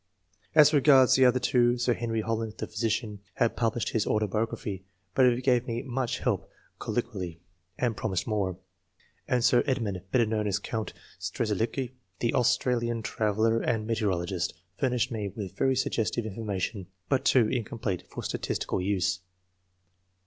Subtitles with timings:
[0.55, 4.83] As regards the other two— Sir Henry Holland, the physician, had published his auto biography,
[5.13, 7.37] but he gave me much help collo quially,
[7.77, 8.57] and promised more;
[9.27, 15.27] and Sir Edmund, better known as Count Strzelecki, the Australian traveller and meteorologist, furnished me
[15.35, 19.19] with very suggestive information, but too incomplete for statistical use.